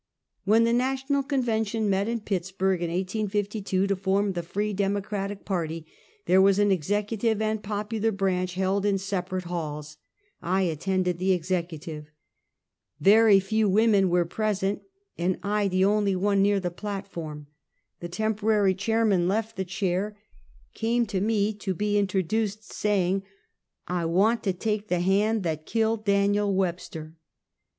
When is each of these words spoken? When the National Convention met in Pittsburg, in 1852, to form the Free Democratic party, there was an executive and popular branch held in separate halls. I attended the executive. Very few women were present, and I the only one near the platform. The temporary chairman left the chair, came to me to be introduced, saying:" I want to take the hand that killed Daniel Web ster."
When 0.45 0.63
the 0.63 0.73
National 0.73 1.21
Convention 1.21 1.87
met 1.87 2.07
in 2.07 2.21
Pittsburg, 2.21 2.81
in 2.81 2.89
1852, 2.89 3.85
to 3.85 3.95
form 3.95 4.33
the 4.33 4.41
Free 4.41 4.73
Democratic 4.73 5.45
party, 5.45 5.85
there 6.25 6.41
was 6.41 6.57
an 6.57 6.71
executive 6.71 7.39
and 7.39 7.61
popular 7.61 8.11
branch 8.11 8.55
held 8.55 8.83
in 8.83 8.97
separate 8.97 9.43
halls. 9.43 9.97
I 10.41 10.63
attended 10.63 11.19
the 11.19 11.33
executive. 11.33 12.09
Very 12.99 13.39
few 13.39 13.69
women 13.69 14.09
were 14.09 14.25
present, 14.25 14.81
and 15.19 15.37
I 15.43 15.67
the 15.67 15.85
only 15.85 16.15
one 16.15 16.41
near 16.41 16.59
the 16.59 16.71
platform. 16.71 17.45
The 17.99 18.09
temporary 18.09 18.73
chairman 18.73 19.27
left 19.27 19.55
the 19.55 19.63
chair, 19.65 20.17
came 20.73 21.05
to 21.05 21.21
me 21.21 21.53
to 21.59 21.75
be 21.75 21.99
introduced, 21.99 22.73
saying:" 22.73 23.21
I 23.87 24.05
want 24.05 24.41
to 24.45 24.53
take 24.53 24.87
the 24.87 25.01
hand 25.01 25.43
that 25.43 25.67
killed 25.67 26.05
Daniel 26.05 26.51
Web 26.51 26.79
ster." 26.79 27.13